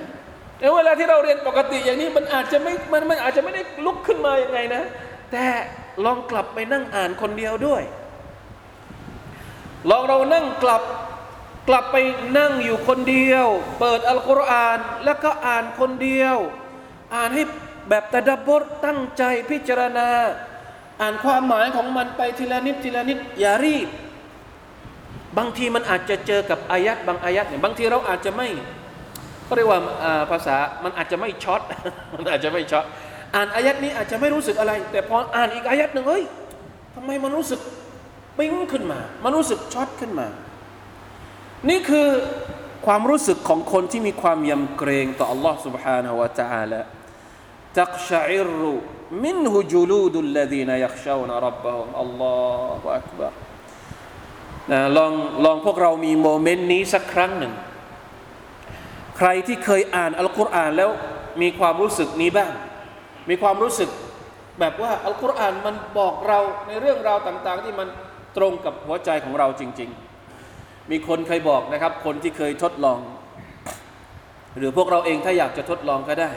[0.58, 4.84] แต่เวลาที่เราเรียนปกติอย่างนี้มันอาจจะไม่มันมันอาจจะไม่ได้ลุกขึ้นมาอย่างไงนะ
[5.32, 5.44] แต่
[6.06, 7.82] ลองกลับไปนั่งอ่านคนเดียวด้วย
[9.90, 10.84] ลองเรานั่งกลับ
[11.70, 11.98] กลับไป
[12.38, 13.48] นั่งอยู่คนเดียว
[13.80, 16.38] เปิดอัลกุรอานแล้วก็อ่านคนเดียว
[17.16, 17.44] อ่านให้
[17.90, 20.10] แบบตะดับบทตั้งใจพิจารณา
[21.02, 23.88] อ่านความหมายของมันไปทีละนิดทีละนิดอย่ารีบ
[25.38, 28.48] บางทีมันอาจจะเจอกับอายัดบางอายัดเนี่ยบางทีเราอาจจะไม่
[29.48, 29.80] ก็เรียกว่า
[30.32, 31.62] ภาษามันอาจจะไม่ช็อต
[32.16, 32.86] มันอาจจะไม่ช็อต
[33.36, 36.24] อ่านอายัดนี้อาจจะไม่รู้สึกอะไร แต่พออ่านอีกอายัดหนึ่งเฮ้ย
[36.96, 37.60] ทำไมมันรู้สึก
[38.39, 40.29] ปิ้งขึ้นมา มันรู้สึกช็อตขึ้นมา
[41.69, 42.09] นี่คือ
[42.87, 46.81] ความรู้สึกของคนที่มีความยำเกรงต่อ Allah سبحانه และ تعالى
[47.79, 48.49] تقشعر
[49.25, 53.33] منه جلود الذين يخشون ربهم الله أكبر
[54.97, 55.13] ลอง
[55.45, 57.53] ลองพวกเรามีโมเมนต์นี้สักครั้งหนึ่ง
[59.19, 60.91] ใครที่เคยอ่านอัลกุรอานแล้ว
[61.43, 62.51] มีความรู้สึกนี้บ้าง
[63.29, 63.91] มีความรู้สึก
[64.61, 67.89] แบบว่าอัลกุรอานมันบอกเราในเรื่องราวต่าง ๆ ที่มัน
[68.38, 69.90] ตรงกับหัวใจของเราจริง
[70.40, 73.00] ๆ มีคนเคยบอกนะครับ คนที่เคยทดลอง
[74.58, 76.30] หรือพวกเราเองถ้าอยากจะทดลองก็ได้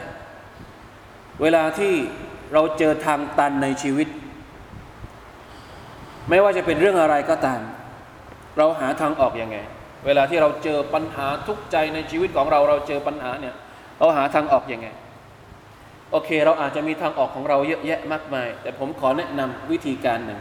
[1.41, 1.93] เวลาที่
[2.53, 4.07] เราเจอทางตันในชีวิต
[6.29, 7.61] ไม่ว่าจะเป็นเรื่องอะไรก็ตาม
[8.57, 9.57] เราหาทางออกอยังไง
[10.05, 13.55] เวลาที่เราเจอปัญหาทุกใจในชีวิตของเราเราเจอปัญหาเนี่ย
[13.99, 14.87] เราหาทางออกอยังไง
[16.11, 20.39] โอเค เราอาจจะมีทางออกของเราเยอะแยะมากมาย แต่ผมขอแนะนำวิธีการหนึ่ง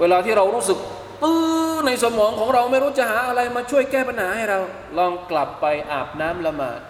[0.00, 0.78] เวลาที่เรารู้สึก
[1.22, 1.36] ตื้
[1.72, 4.58] อในสมองของเราไม่รู้จะหาอะไรมาช่วยแก้ปัญหาให้เรา
[4.98, 6.80] ลองกลับไปอาบน้ำละหมาด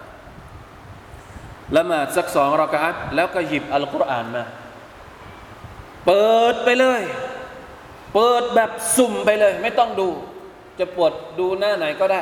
[1.77, 4.43] ละหมาดสักสองรากาตแล้วก็หยิบอัลกุรอานมา
[6.05, 7.01] เปิดไปเลย
[8.13, 10.09] เปิดแบบสุ่มไปเลย ไม่ต้องดู
[10.79, 12.21] จะปวดดูหน้าไหนก็ได้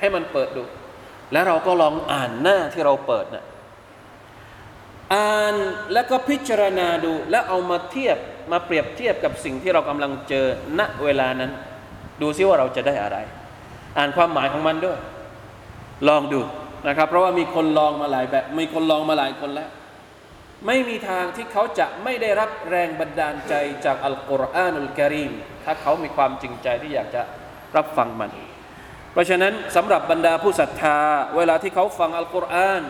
[0.00, 0.62] ให้มันเปิดดู
[1.32, 3.44] แล้วเราก็ลองอ่านหน้าที่เราเปิดนะ่ะ
[5.14, 5.54] อ่าน
[5.92, 8.18] แล้วก็พิจารณาดู แล้วเอามาเทียบ
[8.52, 10.46] มาเปรียบเทียบกับสิ่งที่เรากำลังเจอ
[10.78, 11.50] ณเวลานั้น
[12.20, 13.18] ดูซิว่าเราจะได้อะไร
[13.98, 14.98] อ่านความหมายของมันด้วย
[16.08, 16.40] ลองดู
[16.88, 19.70] นะครับ เพราะว่ามีคนลองมาหลายแบบ มีคนลองมาหลายคนแล้ว
[20.66, 25.32] ไม่มีทางที่เขาจะไม่ได้รับแรงบันดาลใจจากอัลกุรอานุลกิริม
[25.64, 27.22] ถ้าเขามีความจริงใจที่อยากจะ
[27.76, 28.30] รับฟังมัน
[29.12, 30.98] เพราะฉะนั้นสำหรับบรรดาผู้ศรัทธา
[31.36, 32.82] เวลาที่เขาฟังอัลกุรอาน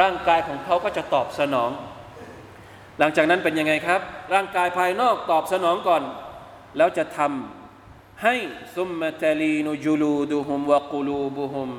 [0.00, 1.70] ร่างกายของเขาก็จะตอบสนอง
[2.98, 4.00] หลังจากนั้นเป็นยังไงครับ
[4.34, 6.02] ร่างกายภายนอกตอบสนองก่อน
[6.76, 8.34] แล้วจะทำให้
[8.76, 11.70] ซุมมะตลีนุจูลูดุฮุมวะกูลูบุฮุม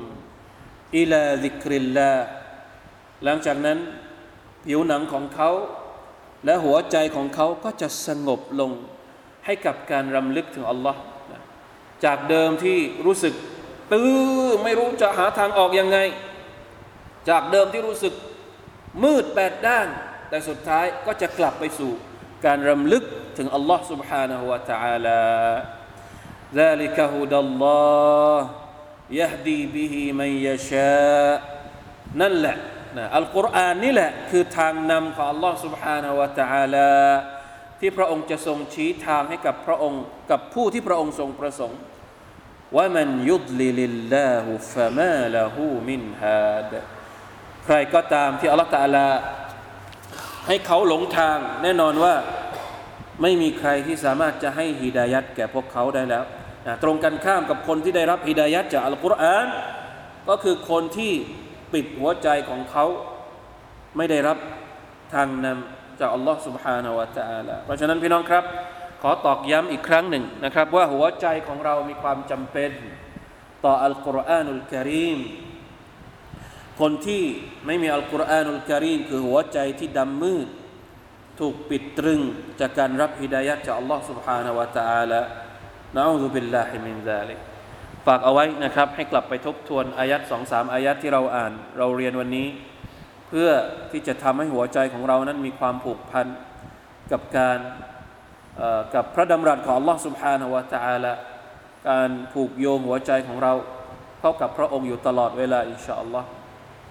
[0.96, 2.12] อิลาดิกริลลา
[3.24, 3.78] หลังจากนั้น
[4.66, 5.50] ผิวหนังของเขา
[6.44, 8.70] และหัวใจของเขาก็จะสงบลง
[9.44, 11.00] ให้กับการรำลึกถึงอัลลอฮ์
[12.04, 13.34] จากเดิมที่รู้สึก
[13.92, 14.08] ตื้
[14.48, 15.98] อไม่รู้จะหาทางออกยังไง
[17.28, 18.14] จากเดิมที่รู้สึก
[19.02, 19.88] มืดแปดด้าน
[20.33, 21.91] แต่สุดท้ายก็จะกลับไปสู่
[22.45, 23.03] การรำลึก
[23.37, 25.23] ถึงอัลลอฮ์ سبحانه และ تعالى
[26.59, 28.39] ذلك هدى الله
[29.19, 31.35] يهدي به من يشاء
[32.21, 32.57] นั่นแหละ
[32.97, 36.91] นะอัลกุรอานนี่แหละ คือทางนำของ Allah سبحانه และ تعالى
[37.79, 41.79] ที่พระองค์จะทรงชี้ทางให้กับพระองค์กับผู้ที่พระองค์ทรงประสงค์
[42.75, 46.73] ว่ามันยุดลิลิลลาหุฟะมาละหูมินฮาด
[47.65, 49.07] ใครก็ตามที่อัลลอฮฺตาลา
[50.47, 52.15] ให้เขาหลงทาง แน่นอนว่า
[53.21, 56.23] ไม่มีใครที่สามารถจะให้ฮิดายัดแก่พวกเขาได้แล้ว
[56.67, 59.47] นะตรงกันข้ามกับคนที่ได้รับฮิดายัดจากอัลกุรอาน
[60.29, 61.13] ก็คือคนที่
[61.73, 62.85] ปิดหัวใจของเขา
[63.97, 64.37] ไม่ได้รับ
[65.13, 68.43] ทางนำจากอัลลอฮ์ سبحانه และ تعالى เพราะฉะนั้นพี่น้องครับ
[69.01, 72.71] ขอตอกย้ำอีกครั้งหนึ่งนะครับ ว่าหัวใจของเรามีความจำเป็น
[73.65, 75.19] ต่ออัลกุรอานุลกิริม
[76.79, 77.23] คนที่
[77.65, 80.47] ไม่มีอัลกุรอานุลกิริมคือหัวใจที่ดำมืด
[81.39, 82.21] ถูกปิดตรึง
[82.59, 85.21] จากการรับฮิดายัดจากอัลลอฮ์ سبحانه และ تعالى
[85.95, 87.39] นะอูซุบิลลาฮิมินซาลิก
[88.05, 92.47] ฝากเอาไว้นะครับ ให้กลับไปทบทวนอายัดสองสามอายัดที่เราอ่าน เราเรียนวันนี้
[93.27, 93.49] เพื่อ
[93.91, 96.27] ที่จะทำให้หัวใจของเรานั้นมีความผูกพัน
[97.11, 97.59] กับการ
[98.95, 101.13] กับพระดำรัสของ Allah سبحانه และ تعالى
[101.89, 103.53] การผูกโยงหัวใจของเรา
[104.19, 106.27] เข้ากับพระองค์อยู่ตลอดเวลาอินชาอัลลอฮ์